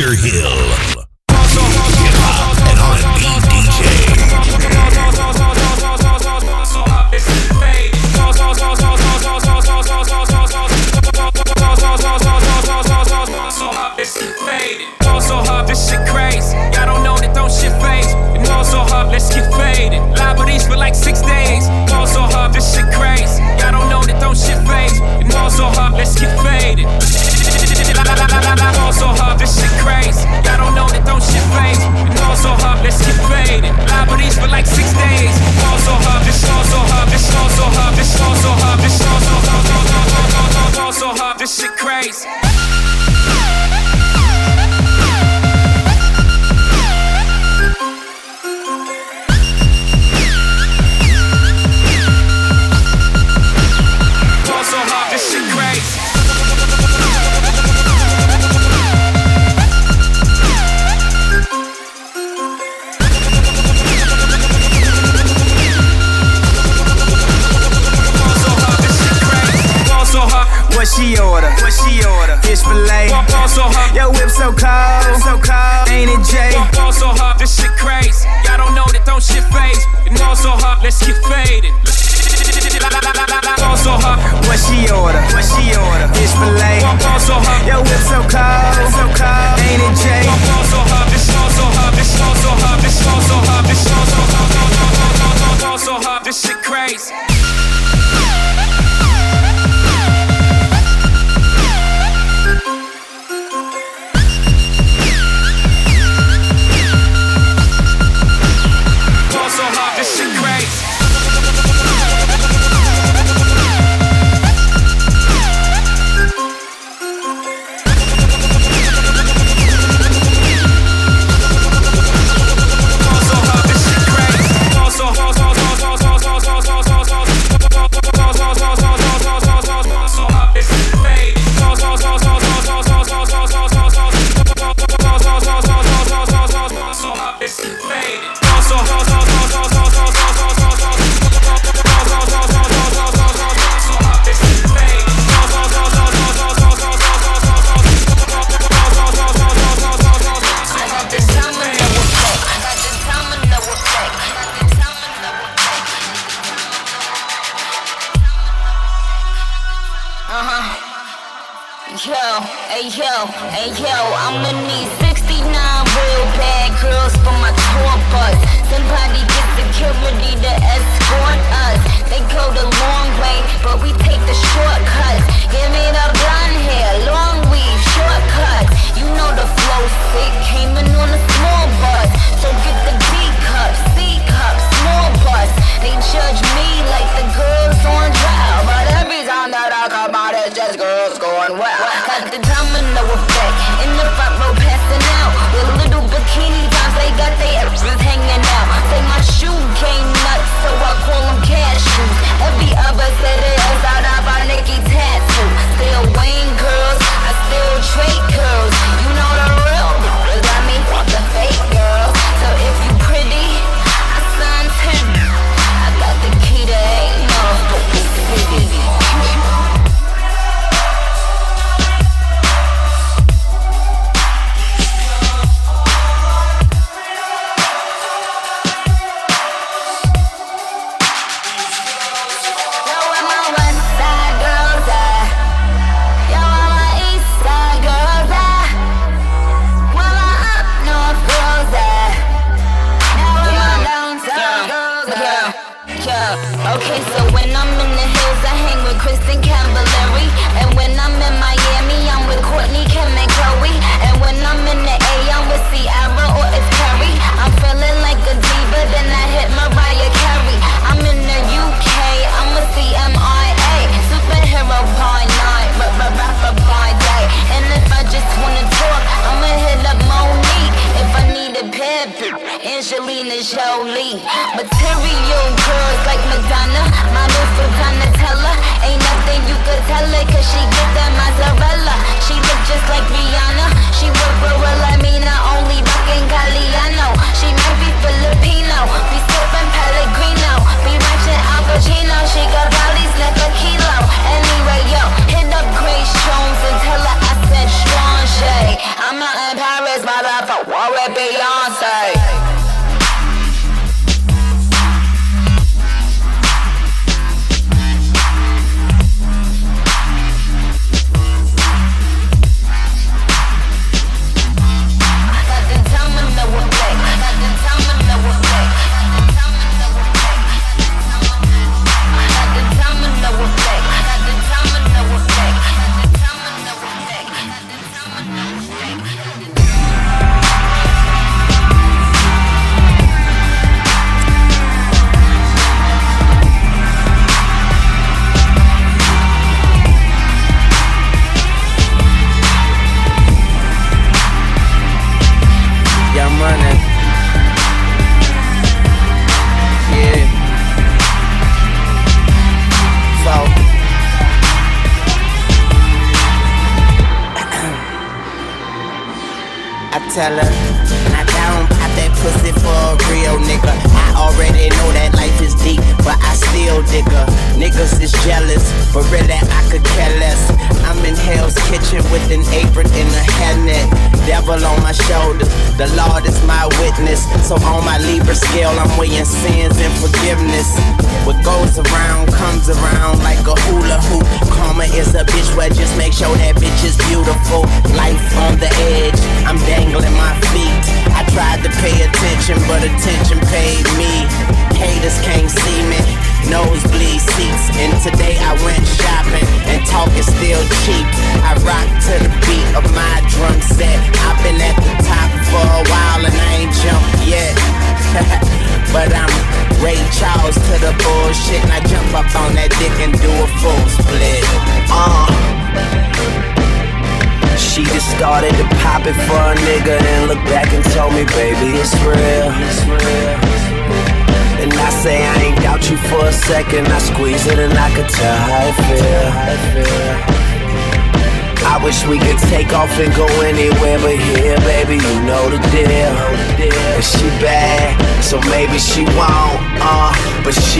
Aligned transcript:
Dr. 0.00 0.14
Hill. 0.14 0.99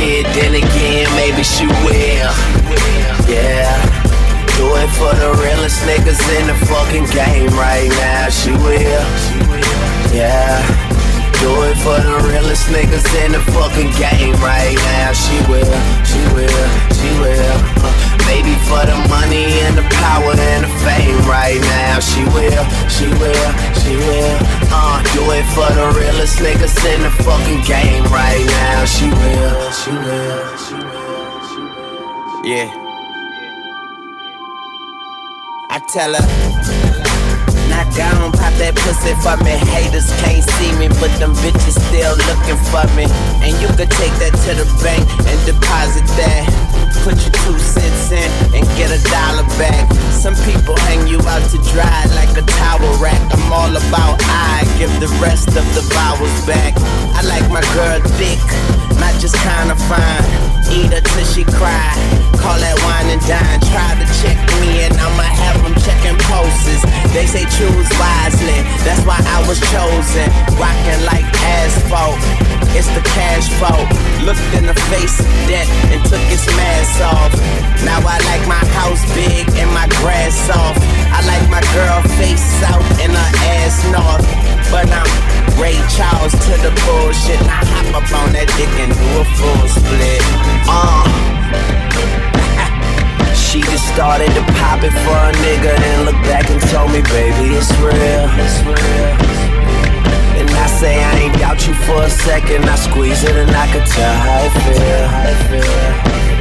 Shit, 0.00 0.24
then 0.32 0.54
again, 0.54 1.06
maybe 1.16 1.42
she 1.44 1.66
will. 1.84 2.32
Yeah. 3.28 3.76
Do 4.56 4.66
it 4.76 4.90
for 4.96 5.12
the 5.16 5.30
realest 5.44 5.80
niggas 5.84 6.20
in 6.40 6.46
the 6.48 6.56
fucking 6.66 7.06
game 7.12 7.52
right 7.56 7.88
now. 8.00 8.28
She 8.28 8.52
will. 8.52 9.04
Yeah. 10.12 10.60
Do 11.40 11.50
it 11.68 11.76
for 11.84 11.96
the 11.96 12.16
realest 12.28 12.68
niggas 12.68 13.08
in 13.24 13.32
the 13.32 13.42
fucking 13.52 13.92
game 13.96 14.36
right 14.40 14.76
now. 14.96 15.12
She 15.12 15.36
will. 15.48 15.80
She 16.04 16.20
will. 16.36 16.68
She 16.96 17.10
will. 17.20 17.56
Uh, 17.80 17.92
maybe 18.28 18.52
for 18.68 18.84
the 18.84 18.96
money 19.08 19.48
and 19.64 19.76
the 19.76 19.86
power 20.00 20.32
and 20.32 20.64
the 20.64 20.72
fame 20.84 21.20
right 21.28 21.60
now. 21.60 22.00
She 22.00 22.24
will. 22.36 22.64
She 22.88 23.08
will. 23.20 23.69
She 23.90 23.96
will. 23.96 24.38
Uh, 24.70 25.02
do 25.14 25.22
it 25.32 25.44
for 25.50 25.66
the 25.74 25.90
realest 25.98 26.38
niggas 26.38 26.78
in 26.94 27.02
the 27.02 27.10
fucking 27.24 27.62
game 27.62 28.04
right 28.04 28.46
now. 28.46 28.84
She 28.84 29.10
will. 29.10 29.70
She 29.72 29.90
will. 29.90 30.56
She 30.58 30.74
will. 30.74 32.44
Yeah. 32.44 32.70
I 35.70 35.80
tell 35.88 36.14
her, 36.14 36.89
knock 37.80 37.96
down, 37.96 38.32
pop 38.32 38.52
that 38.60 38.76
pussy 38.76 39.14
for 39.24 39.36
me. 39.44 39.56
Haters 39.72 40.08
can't 40.20 40.44
see 40.56 40.72
me, 40.76 40.88
but 41.00 41.12
them 41.16 41.32
bitches 41.40 41.76
still 41.88 42.14
looking 42.28 42.60
for 42.68 42.84
me. 42.96 43.08
And 43.40 43.52
you 43.60 43.68
could 43.76 43.90
take 43.90 44.12
that 44.20 44.34
to 44.44 44.52
the 44.52 44.66
bank 44.84 45.04
and 45.24 45.38
deposit 45.48 46.04
that. 46.20 46.44
Put 47.04 47.16
your 47.16 47.32
two 47.32 47.56
cents 47.56 48.12
in 48.12 48.28
and 48.52 48.64
get 48.76 48.92
a 48.92 49.00
dollar 49.08 49.46
back. 49.56 49.88
Some 50.12 50.36
people 50.44 50.76
hang 50.90 51.06
you 51.08 51.20
out 51.24 51.44
to 51.50 51.58
dry 51.72 52.04
like 52.12 52.32
a 52.36 52.44
towel 52.44 52.92
rack. 53.00 53.20
I'm 53.32 53.52
all 53.52 53.72
about 53.72 54.20
I 54.28 54.68
give 54.76 54.92
the 55.00 55.08
rest 55.22 55.48
of 55.56 55.64
the 55.72 55.84
vowels 55.96 56.36
back. 56.44 56.76
I 57.16 57.24
like 57.24 57.48
my 57.48 57.64
girl 57.72 58.00
thick, 58.20 58.40
not 59.00 59.16
just 59.20 59.36
kinda 59.40 59.76
fine. 59.88 60.49
Eat 60.70 60.94
her 60.94 61.02
till 61.02 61.26
she 61.26 61.44
cry. 61.44 61.90
Call 62.38 62.56
that 62.56 62.78
wine 62.86 63.10
and 63.10 63.22
dine. 63.26 63.60
Try 63.68 63.90
to 63.98 64.06
check 64.22 64.38
me 64.62 64.86
and 64.86 64.94
I'ma 64.96 65.26
have 65.26 65.58
them 65.62 65.74
checking 65.82 66.16
pulses. 66.30 66.82
They 67.12 67.26
say 67.26 67.44
choose 67.58 67.90
wisely, 67.98 68.62
that's 68.86 69.02
why 69.02 69.18
I 69.18 69.42
was 69.50 69.58
chosen. 69.74 70.26
Rocking 70.54 71.02
like 71.04 71.26
asphalt, 71.42 72.22
it's 72.78 72.86
the 72.94 73.02
cash 73.18 73.50
flow. 73.58 73.82
Looked 74.22 74.46
in 74.54 74.64
the 74.64 74.78
face 74.88 75.18
of 75.18 75.28
death 75.50 75.70
and 75.90 76.00
took 76.06 76.22
its 76.30 76.46
mask 76.54 77.02
off. 77.02 77.32
Now 77.82 77.98
I 78.06 78.22
like 78.30 78.44
my 78.46 78.62
house 78.78 79.02
big 79.12 79.42
and 79.58 79.70
my 79.74 79.90
grass 80.00 80.38
soft. 80.46 80.80
I 81.10 81.18
like 81.26 81.46
my 81.50 81.62
girl 81.74 81.98
face 82.14 82.44
south 82.62 82.86
and 83.02 83.10
her 83.10 83.30
ass 83.58 83.76
north. 83.90 84.59
But 84.70 84.86
I'm 84.88 85.10
Ray 85.60 85.74
Charles 85.90 86.32
to 86.32 86.54
the 86.62 86.70
bullshit. 86.86 87.40
Now 87.42 87.66
hop 87.66 88.02
up 88.02 88.08
on 88.22 88.32
that 88.32 88.46
dick 88.54 88.70
and 88.78 88.94
do 88.94 89.08
a 89.18 89.24
full 89.36 89.66
split. 89.68 90.22
Uh. 90.70 91.06
She 93.50 93.62
just 93.62 93.82
started 93.92 94.30
to 94.38 94.42
pop 94.62 94.84
it 94.84 94.94
for 95.02 95.18
a 95.18 95.32
nigga 95.42 95.74
and 95.74 96.04
look 96.06 96.14
back 96.22 96.48
and 96.50 96.62
told 96.70 96.92
me, 96.92 97.02
baby, 97.10 97.58
it's 97.58 97.74
real. 97.82 98.30
It's 98.38 98.62
real. 98.62 99.10
And 100.38 100.48
I 100.48 100.66
say 100.68 101.02
I 101.02 101.18
ain't 101.18 101.34
doubt 101.34 101.66
you 101.66 101.74
for 101.74 102.04
a 102.04 102.10
second. 102.10 102.64
I 102.66 102.76
squeeze 102.76 103.24
it 103.24 103.34
and 103.34 103.50
I 103.50 103.66
could 103.72 103.86
tell 103.90 104.14
how 104.14 104.46
it 104.46 104.52
feel. 104.54 105.08
How 105.08 105.26
it 105.26 105.38
feel. 105.50 106.39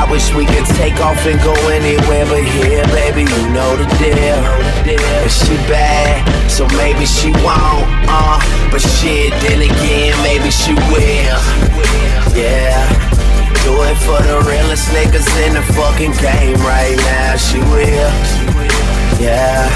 I 0.00 0.08
wish 0.10 0.32
we 0.32 0.46
could 0.46 0.64
take 0.80 0.96
off 1.04 1.20
and 1.28 1.36
go 1.44 1.52
anywhere 1.68 2.24
but 2.24 2.40
here, 2.40 2.88
baby, 2.88 3.28
you 3.28 3.42
know 3.52 3.76
the 3.76 3.84
deal. 4.00 4.40
And 4.88 5.28
she 5.28 5.52
bad, 5.68 6.24
so 6.48 6.64
maybe 6.80 7.04
she 7.04 7.28
won't, 7.44 7.84
uh, 8.08 8.40
but 8.72 8.80
shit, 8.80 9.28
then 9.44 9.60
again, 9.60 10.16
maybe 10.24 10.48
she 10.48 10.72
will. 10.88 11.36
Yeah. 12.32 12.80
Do 13.60 13.76
it 13.84 13.98
for 14.00 14.16
the 14.24 14.40
realest 14.48 14.88
niggas 14.88 15.28
in 15.44 15.52
the 15.52 15.64
fucking 15.76 16.16
game 16.16 16.56
right 16.64 16.96
now. 16.96 17.36
She 17.36 17.60
will. 17.60 18.10
Yeah. 19.20 19.68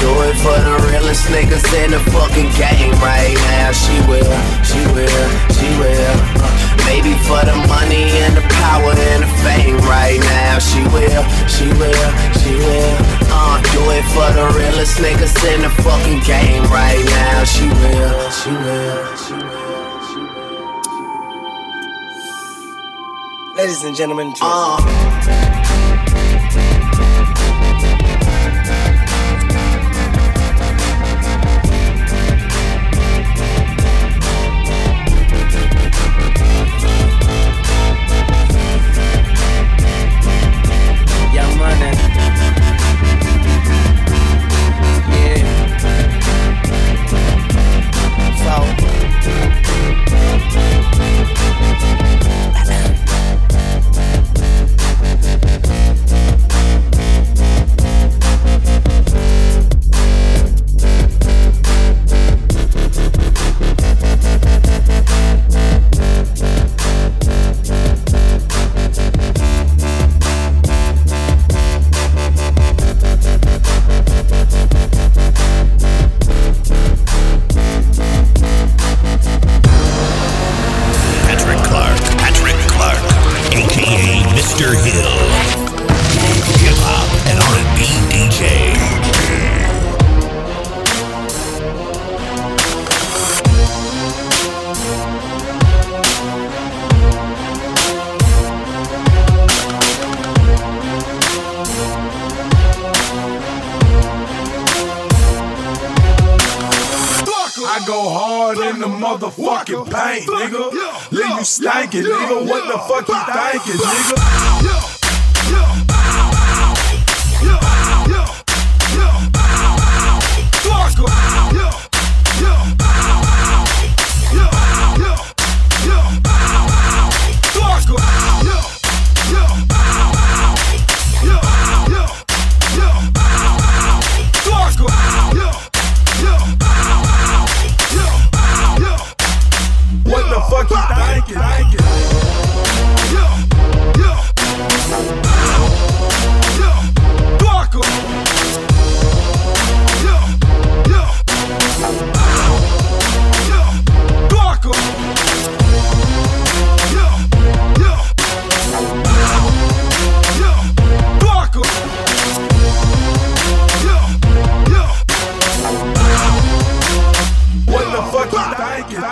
Do 0.00 0.10
it 0.32 0.36
for 0.40 0.56
the 0.64 0.80
realest 0.88 1.28
niggas 1.28 1.68
in 1.84 1.90
the 1.90 2.00
fucking 2.08 2.48
game 2.56 2.96
right 3.04 3.36
now. 3.52 3.70
She 3.72 4.00
will. 4.08 4.32
She 4.64 4.80
will. 4.96 5.28
She 5.52 5.68
will. 5.76 6.61
Maybe 6.86 7.14
for 7.28 7.40
the 7.44 7.56
money 7.68 8.04
and 8.24 8.36
the 8.36 8.44
power 8.62 8.92
and 8.92 9.22
the 9.22 9.30
fame 9.44 9.76
right 9.88 10.20
now. 10.20 10.58
She 10.58 10.80
will. 10.94 11.24
She 11.48 11.66
will. 11.80 12.10
She 12.40 12.52
will. 12.56 12.96
Uh, 13.32 13.56
do 13.72 13.82
it 13.96 14.04
for 14.14 14.28
the 14.36 14.46
realest 14.58 14.98
niggas 14.98 15.36
in 15.54 15.62
the 15.62 15.70
fucking 15.82 16.20
game 16.26 16.64
right 16.64 17.02
now. 17.04 17.44
She 17.44 17.66
will. 17.68 18.30
She 18.30 18.50
will. 18.50 19.16
She 19.16 19.32
will. 19.34 19.72
Ladies 23.56 23.84
and 23.84 23.94
gentlemen, 23.96 24.32
Uh. 24.40 25.51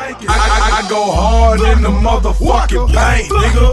I, 0.02 0.16
I, 0.28 0.80
I 0.82 0.88
go 0.88 1.12
hard 1.12 1.60
in 1.60 1.82
the 1.82 1.90
motherfucking 1.90 2.88
paint, 2.88 3.30
nigga. 3.30 3.70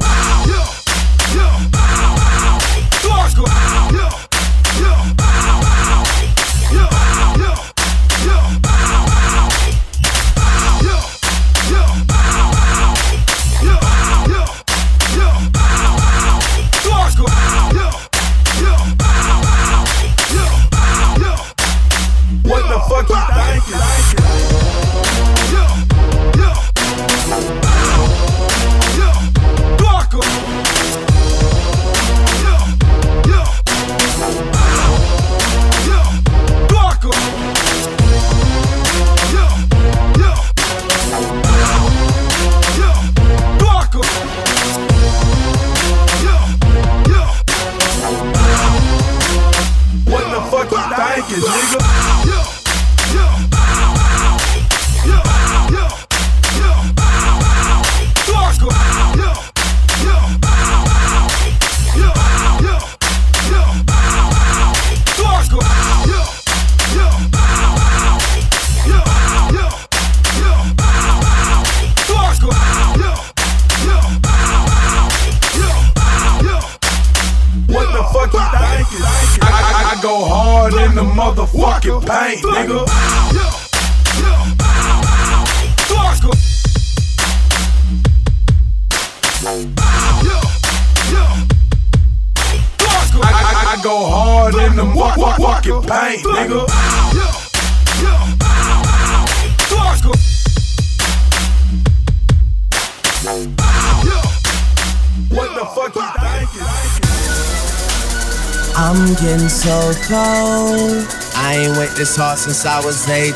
This 111.98 112.16
hard 112.16 112.38
since 112.38 112.64
I 112.64 112.78
was 112.86 113.10
18. 113.10 113.34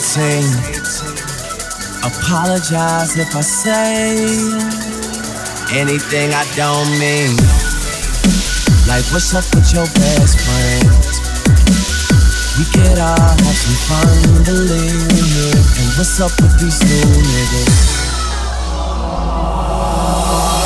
Apologize 2.05 3.17
if 3.17 3.33
I 3.33 3.41
say 3.41 4.21
anything 5.73 6.29
I 6.29 6.45
don't 6.53 6.85
mean. 7.01 7.33
Like, 8.85 9.01
what's 9.09 9.33
up 9.33 9.49
with 9.57 9.65
your 9.73 9.89
best 9.97 10.37
friends? 10.45 11.21
We 12.61 12.65
could 12.69 12.99
all 13.01 13.17
have 13.17 13.57
some 13.57 13.79
fun, 13.89 14.45
believe 14.45 15.09
me. 15.09 15.49
And 15.81 15.89
what's 15.97 16.21
up 16.21 16.33
with 16.37 16.53
these 16.61 16.77
new 16.85 17.09
niggas? 17.17 17.70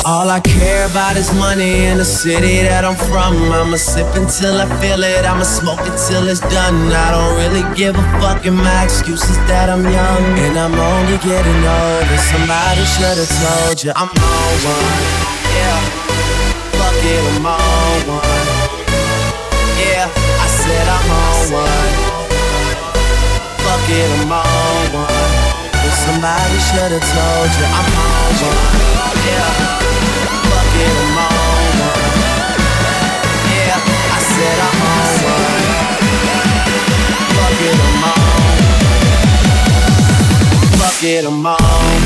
All 0.06 0.30
I 0.30 0.38
care 0.38 0.86
about 0.86 1.16
is 1.16 1.34
money 1.34 1.86
in 1.86 1.98
the 1.98 2.04
city 2.04 2.62
that 2.62 2.84
I'm 2.84 2.94
from. 3.10 3.34
I'ma 3.50 3.74
sip 3.74 4.06
until 4.14 4.54
I 4.62 4.66
feel 4.78 5.02
it, 5.02 5.26
I'ma 5.26 5.42
smoke 5.42 5.82
it 5.82 5.98
till 6.06 6.28
it's 6.30 6.38
done. 6.46 6.94
I 6.94 7.10
don't 7.10 7.34
really 7.34 7.66
give 7.74 7.98
a 7.98 8.06
fuck, 8.22 8.46
and 8.46 8.54
my 8.54 8.84
excuse 8.84 9.24
is 9.26 9.36
that 9.50 9.66
I'm 9.66 9.82
young. 9.82 10.24
And 10.46 10.54
I'm 10.54 10.78
only 10.78 11.18
getting 11.26 11.58
older. 11.58 12.18
Somebody 12.30 12.86
should've 12.86 13.34
told 13.42 13.82
you 13.82 13.90
I'm 13.98 14.06
on 14.06 14.54
one. 14.62 14.94
Yeah, 15.58 15.74
fuck 16.78 17.02
it, 17.02 17.26
I'm 17.34 17.50
on 17.50 17.98
one. 18.06 18.46
Yeah, 19.74 20.06
I 20.06 20.46
said 20.46 20.86
I'm 20.86 21.10
on 21.18 21.42
one. 21.50 21.94
Fuck 23.58 23.90
it, 23.90 24.06
I'm 24.22 24.30
on 24.30 24.86
one. 25.02 25.45
Somebody 26.04 26.58
should've 26.60 27.02
told 27.02 27.50
you 27.56 27.66
I'm 27.78 27.88
on 28.04 28.32
one. 28.44 28.60
Yeah. 29.26 29.50
Fuck 30.50 30.74
it, 30.84 30.96
I'm 31.02 31.18
on 31.24 31.72
one. 31.80 32.04
Yeah, 33.56 33.80
I 33.80 34.20
said 34.20 34.58
I'm 34.68 34.82
on 34.92 35.14
one. 35.24 35.56
Fuck 37.36 37.60
it, 37.68 37.78
I'm 37.86 38.04
on. 38.12 38.56
Fuck 40.78 41.02
it, 41.02 41.24
I'm 41.24 41.46
on. 41.46 42.05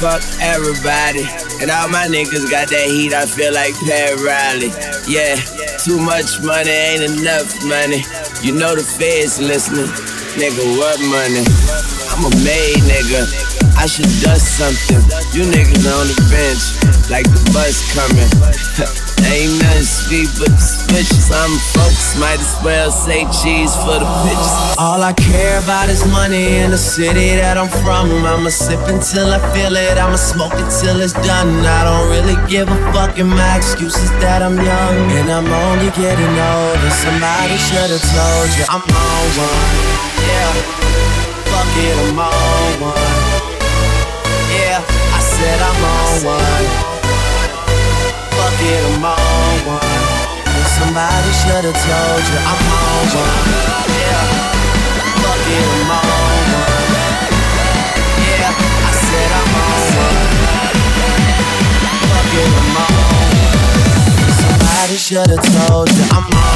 fuck 0.00 0.22
everybody. 0.40 1.24
And 1.60 1.70
all 1.70 1.88
my 1.88 2.06
niggas 2.06 2.50
got 2.50 2.68
that 2.68 2.86
heat, 2.88 3.14
I 3.14 3.24
feel 3.24 3.52
like 3.52 3.72
Pat 3.88 4.20
Riley. 4.20 4.70
Yeah, 5.08 5.36
too 5.80 5.96
much 5.96 6.40
money 6.44 6.70
ain't 6.70 7.04
enough 7.16 7.48
money. 7.64 8.04
You 8.44 8.52
know 8.52 8.76
the 8.76 8.84
feds 8.84 9.40
listening. 9.40 9.88
Nigga, 10.36 10.64
what 10.76 11.00
money? 11.08 11.44
I'm 12.12 12.28
a 12.28 12.32
made 12.44 12.84
nigga. 12.84 13.24
I 13.76 13.86
should 13.86 14.10
dust 14.20 14.60
something. 14.60 15.00
You 15.32 15.48
niggas 15.48 15.84
on 15.88 16.06
the 16.08 16.16
bench, 16.28 17.10
like 17.10 17.24
the 17.24 17.40
bus 17.52 17.80
coming. 17.92 19.02
Ain't 19.24 19.56
nothing 19.62 19.82
sweet 19.82 20.28
but 20.38 20.52
suspicious. 20.60 21.32
I'm 21.32 21.52
folks, 21.72 22.18
might 22.20 22.40
as 22.40 22.56
well 22.62 22.90
say 22.90 23.24
cheese 23.32 23.74
for 23.84 23.96
the 23.96 24.08
pictures. 24.24 24.76
All 24.78 25.02
I 25.02 25.12
care 25.12 25.58
about 25.62 25.88
is 25.88 26.04
money 26.12 26.60
in 26.60 26.70
the 26.70 26.78
city 26.78 27.36
that 27.40 27.56
I'm 27.56 27.68
from. 27.68 28.12
I'ma 28.24 28.50
sip 28.50 28.80
until 28.88 29.32
I 29.32 29.40
feel 29.52 29.74
it, 29.76 29.96
I'ma 29.98 30.16
smoke 30.16 30.54
it 30.54 30.68
till 30.80 31.00
it's 31.00 31.16
done. 31.24 31.64
I 31.64 31.84
don't 31.88 32.08
really 32.12 32.36
give 32.48 32.68
a 32.68 32.78
fuck, 32.92 33.18
and 33.18 33.30
my 33.30 33.56
excuse 33.56 33.96
is 33.96 34.10
that 34.20 34.42
I'm 34.42 34.56
young. 34.56 34.96
And 35.18 35.28
I'm 35.32 35.48
only 35.48 35.90
getting 35.96 36.34
older. 36.36 36.90
Somebody 37.00 37.56
should've 37.56 38.04
told 38.04 38.48
you 38.56 38.64
I'm 38.68 38.84
on 38.84 39.24
one. 39.40 39.68
Yeah, 40.28 40.50
fuck 41.48 41.72
it, 41.80 41.96
I'm 42.04 42.18
on 42.20 42.72
one. 42.92 43.46
Yeah, 44.52 44.80
I 44.84 45.20
said 45.20 45.58
I'm 45.60 45.80
on 45.84 46.86
one 46.86 46.95
it, 48.66 48.82
I'm 48.94 49.04
on 49.04 49.56
one. 49.66 49.80
Somebody 50.76 51.32
should've 51.40 51.78
told 51.86 52.24
you 52.30 52.38
I'm 52.50 52.62
on 52.74 53.04
one. 53.14 53.46
Yeah, 53.94 54.24
fuck 55.22 55.46
it, 55.56 55.66
I'm 55.76 55.90
on 55.94 56.44
one. 56.52 56.76
Yeah, 58.26 58.50
I 58.50 58.92
said 59.06 59.30
I'm 59.40 59.54
on 59.62 59.84
one. 60.02 60.26
Fuck 62.10 62.32
it, 62.40 62.50
I'm 62.60 62.76
on 62.82 62.94
one. 62.96 63.34
Somebody 64.40 64.96
should've 64.96 65.46
told 65.54 65.88
you 65.96 66.04
I'm 66.10 66.26
on 66.34 66.55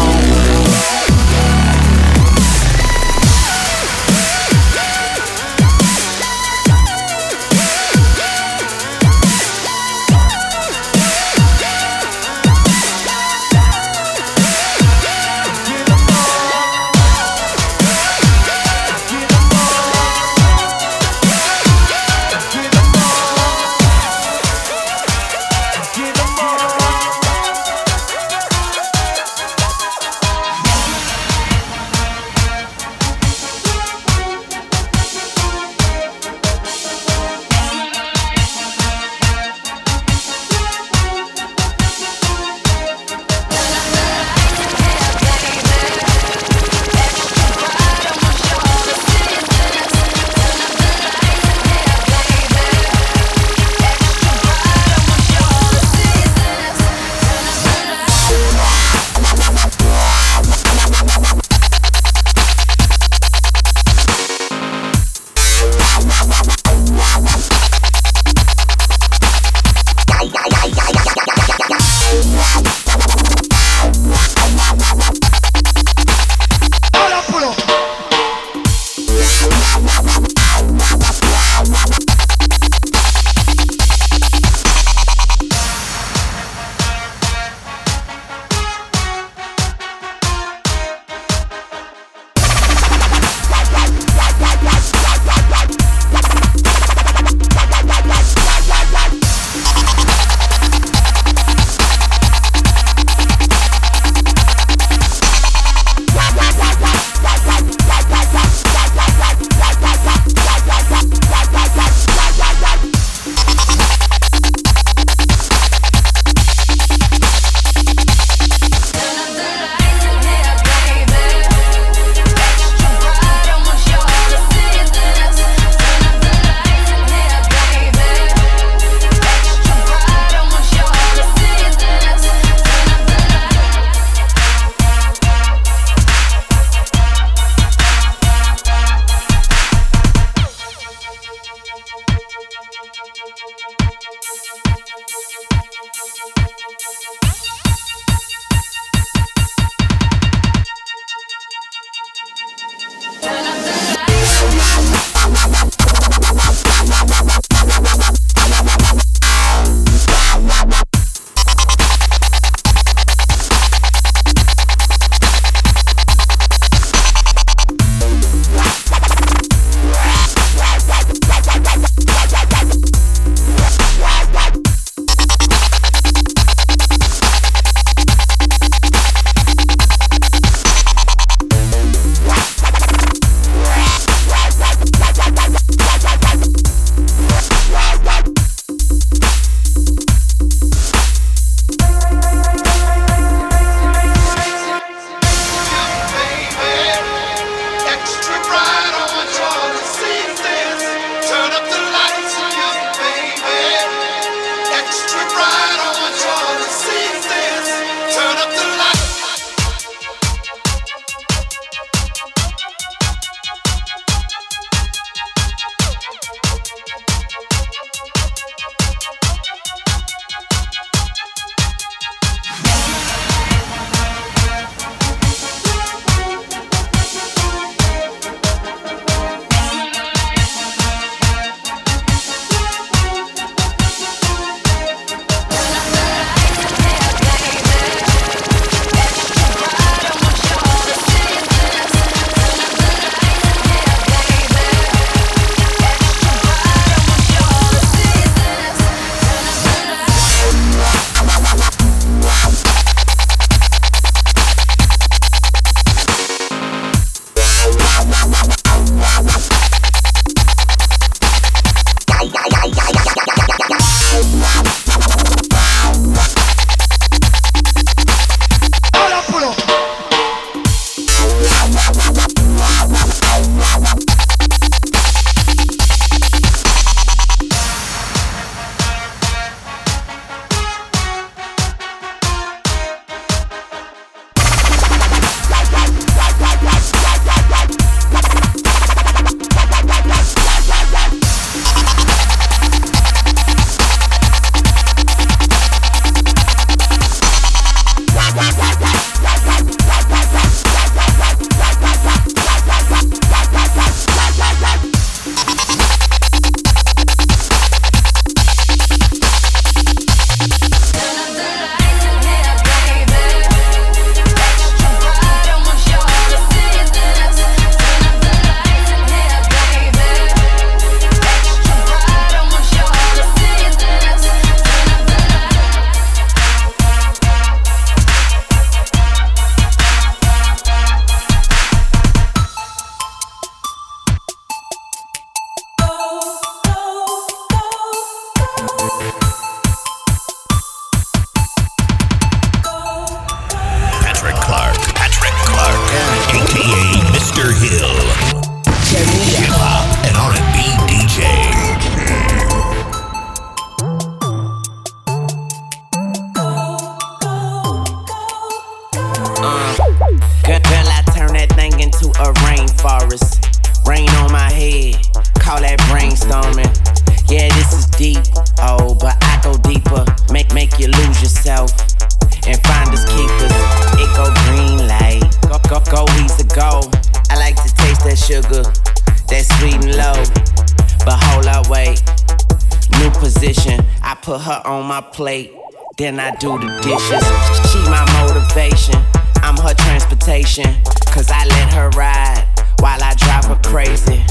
plate, 385.21 385.53
then 385.97 386.19
I 386.19 386.31
do 386.37 386.57
the 386.57 386.65
dishes. 386.81 387.23
She 387.69 387.77
my 387.91 388.03
motivation, 388.17 388.95
I'm 389.43 389.55
her 389.57 389.75
transportation. 389.75 390.65
Cause 391.13 391.29
I 391.29 391.45
let 391.45 391.71
her 391.75 391.89
ride 391.89 392.43
while 392.79 393.03
I 393.03 393.13
drive 393.13 393.45
her 393.45 393.59
crazy. 393.63 394.23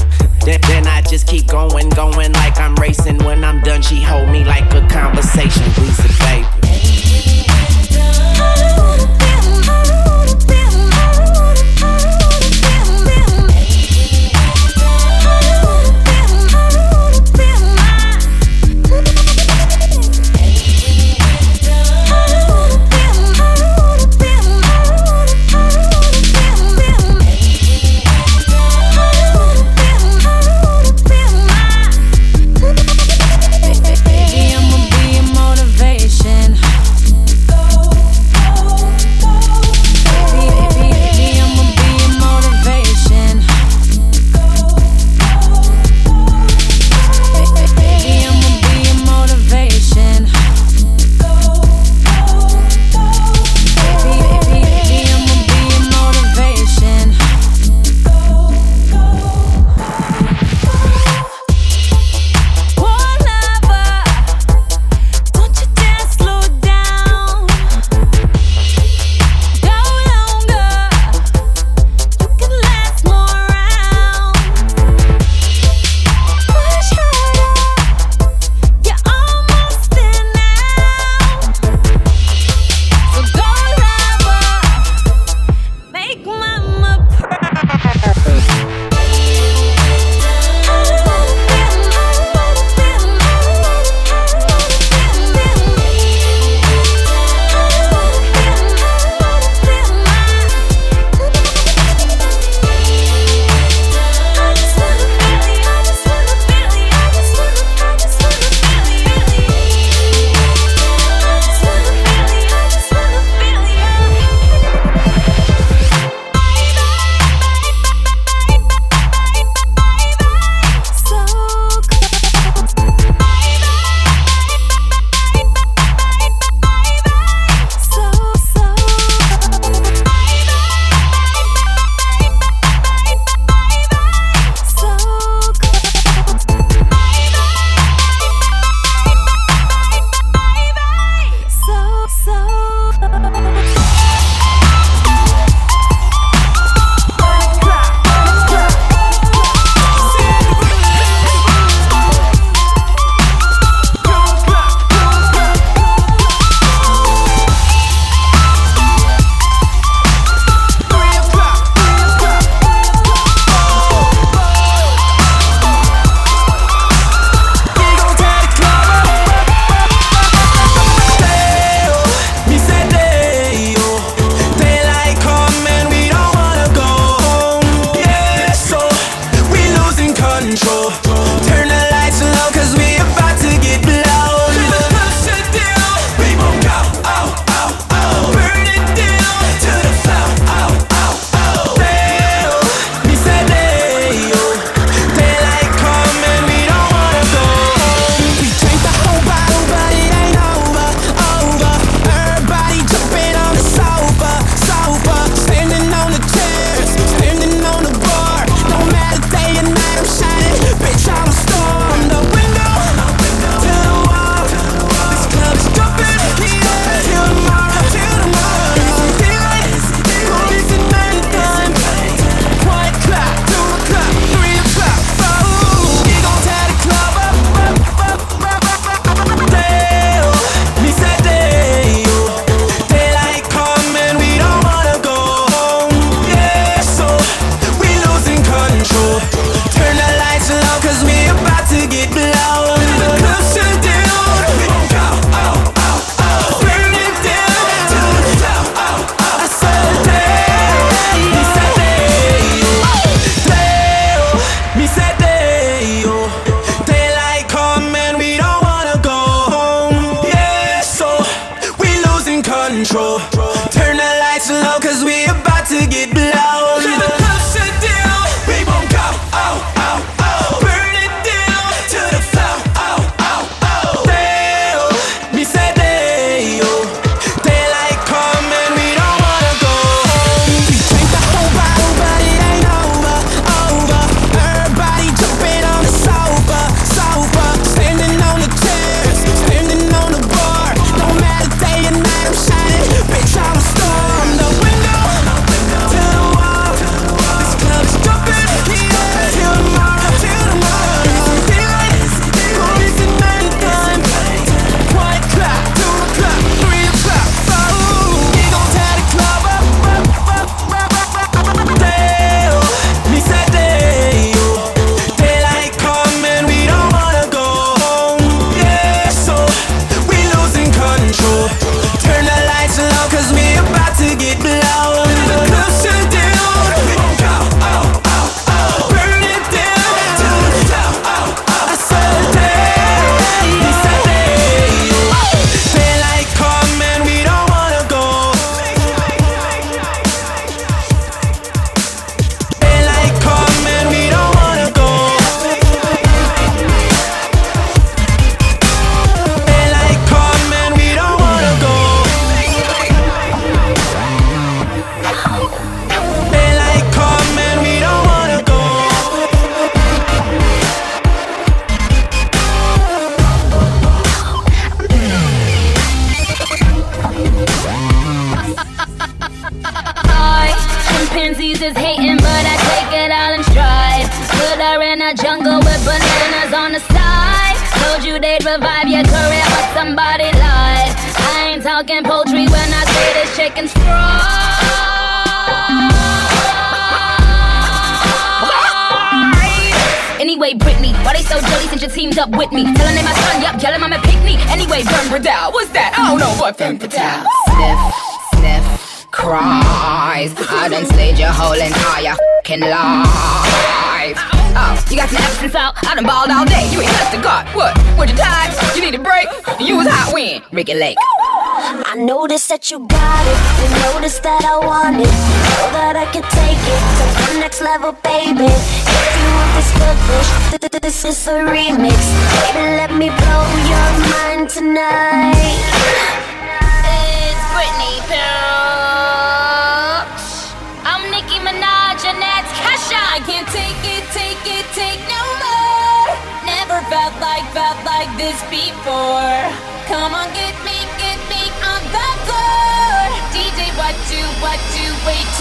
then, 0.43 0.87
I 0.87 1.01
just 1.09 1.27
keep 1.27 1.47
going, 1.47 1.87
going 1.91 2.33
like 2.33 2.59
I'm 2.59 2.75
racing. 2.75 3.23
When 3.23 3.45
I'm 3.45 3.61
done, 3.61 3.81
she 3.81 4.01
hold 4.01 4.27
me 4.27 4.43
like 4.43 4.69
a 4.73 4.85
conversation. 4.89 5.63
We 5.79 5.91
said, 5.91 6.11
baby. 6.19 6.61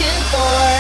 For? 0.03 0.80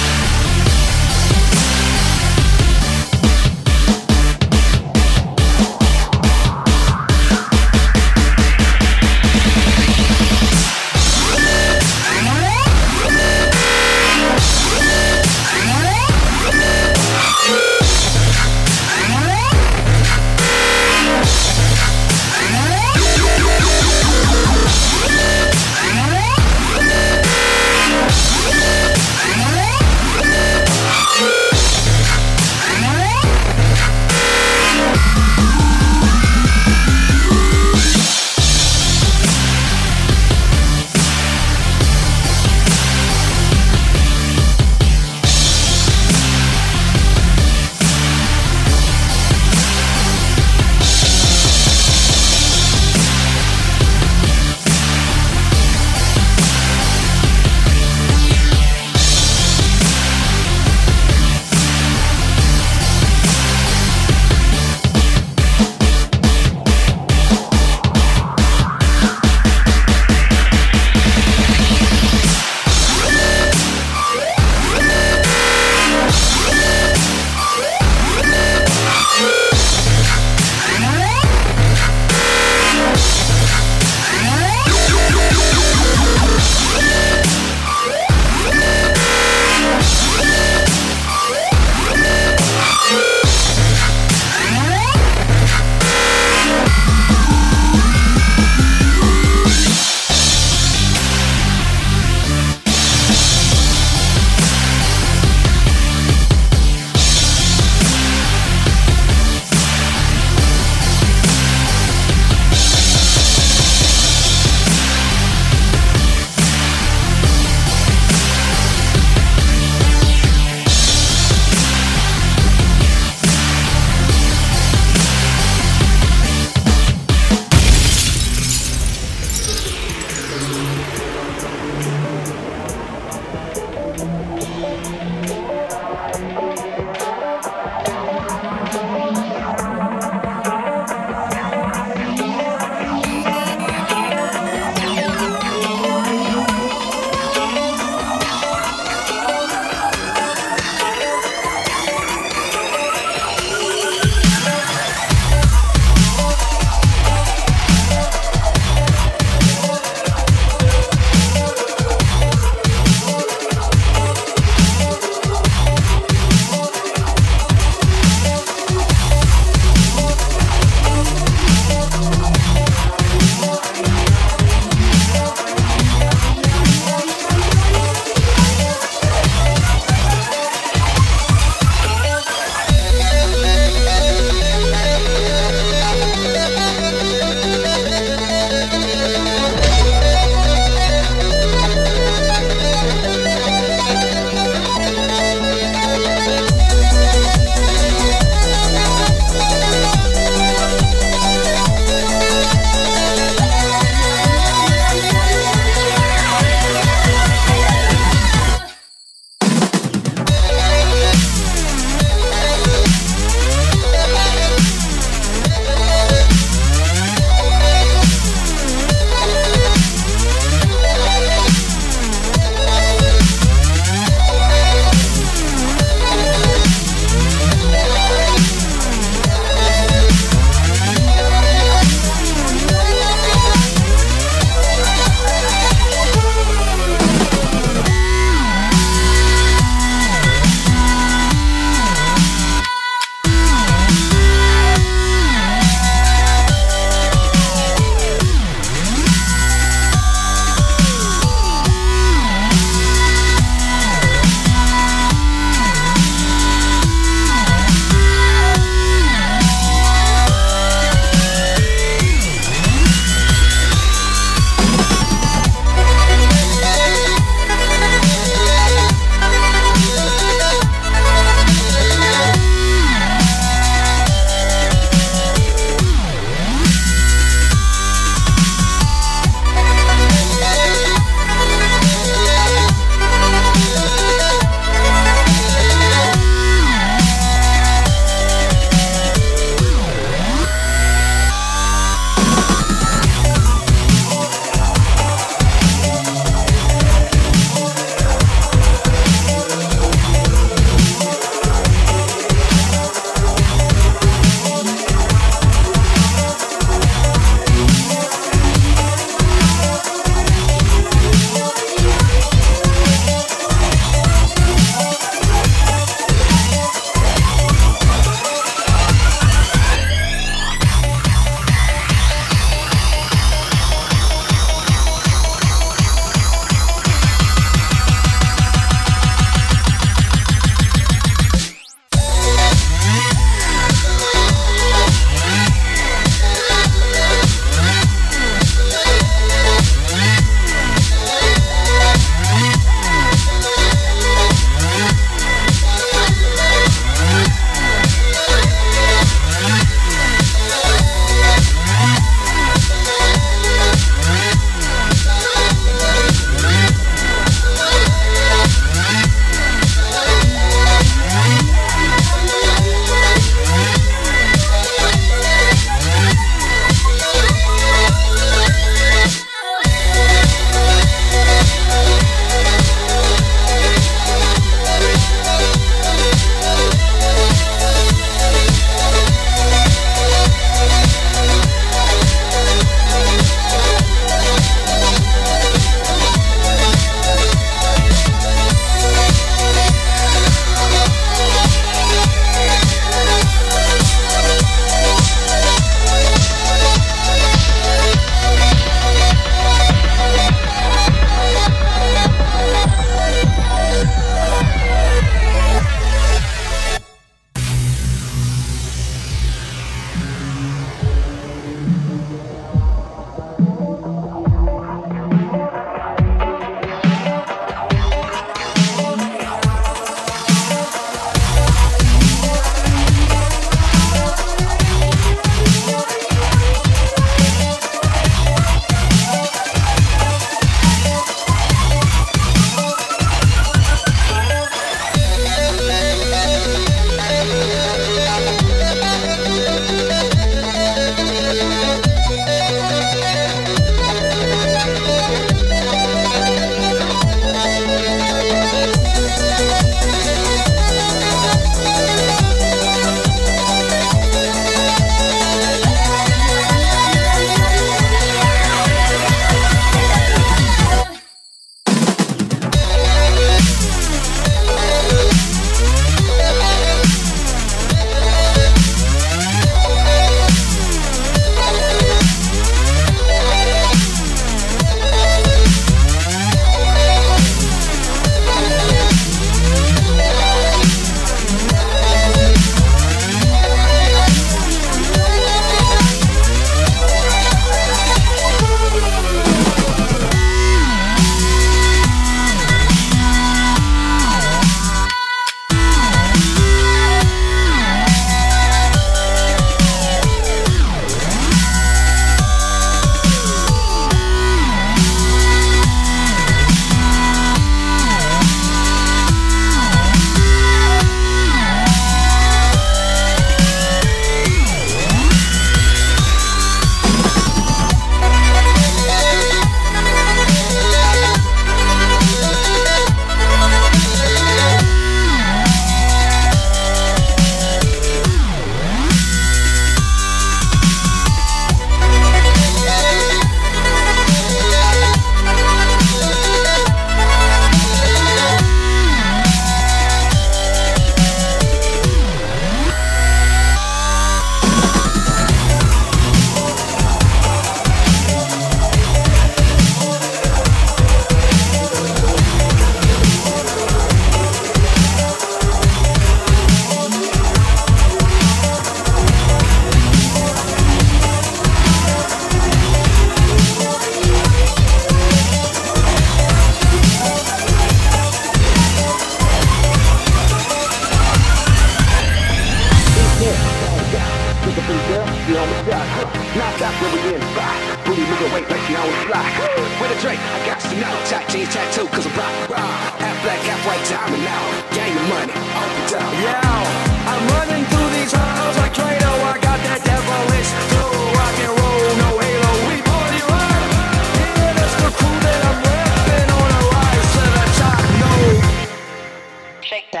Shake 599.71 600.00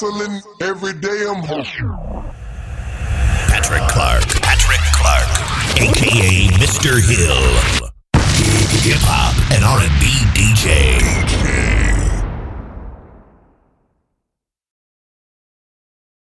hustling, 0.00 0.37